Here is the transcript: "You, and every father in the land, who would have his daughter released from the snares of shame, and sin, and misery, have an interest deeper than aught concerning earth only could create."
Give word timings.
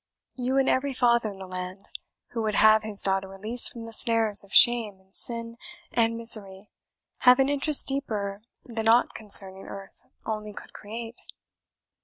"You, 0.33 0.57
and 0.57 0.67
every 0.67 0.93
father 0.93 1.29
in 1.29 1.37
the 1.37 1.45
land, 1.45 1.87
who 2.29 2.41
would 2.41 2.55
have 2.55 2.81
his 2.81 3.01
daughter 3.01 3.27
released 3.27 3.71
from 3.71 3.85
the 3.85 3.93
snares 3.93 4.43
of 4.43 4.51
shame, 4.51 4.99
and 4.99 5.13
sin, 5.13 5.57
and 5.93 6.17
misery, 6.17 6.71
have 7.19 7.37
an 7.37 7.49
interest 7.49 7.85
deeper 7.85 8.41
than 8.65 8.89
aught 8.89 9.13
concerning 9.13 9.67
earth 9.67 10.01
only 10.25 10.53
could 10.53 10.73
create." 10.73 11.21